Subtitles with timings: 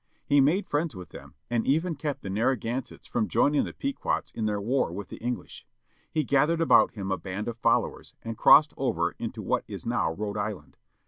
[0.25, 4.47] He made friends with them, and even kept the Narragansetts from joining the Pequots in
[4.47, 5.63] their war with the English.
[6.11, 10.11] He gathered about him a band of followers, and crossed over into what is now
[10.11, 10.75] Rhode Island.